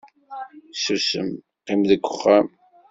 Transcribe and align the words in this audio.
susem, 0.81 1.29
qqim 1.63 1.79
deg 1.89 2.01
uxxam 2.09 2.47